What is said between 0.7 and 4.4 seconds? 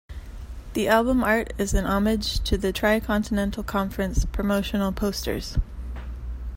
The album art is a homage to the Tricontinental Conference